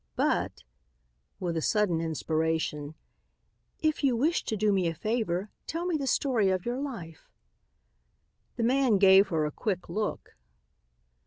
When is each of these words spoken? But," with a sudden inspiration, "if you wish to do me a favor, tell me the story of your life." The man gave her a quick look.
But," 0.15 0.63
with 1.39 1.55
a 1.55 1.61
sudden 1.61 2.01
inspiration, 2.01 2.95
"if 3.83 4.03
you 4.03 4.17
wish 4.17 4.43
to 4.45 4.57
do 4.57 4.73
me 4.73 4.87
a 4.87 4.95
favor, 4.95 5.51
tell 5.67 5.85
me 5.85 5.95
the 5.95 6.07
story 6.07 6.49
of 6.49 6.65
your 6.65 6.79
life." 6.79 7.29
The 8.55 8.63
man 8.63 8.97
gave 8.97 9.27
her 9.27 9.45
a 9.45 9.51
quick 9.51 9.89
look. 9.89 10.35